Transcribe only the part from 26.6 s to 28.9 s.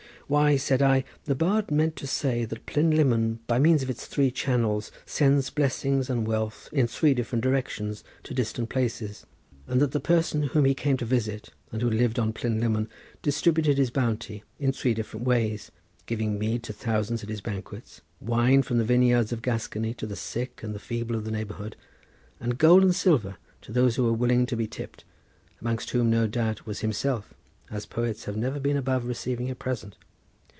was himself, as poets have never been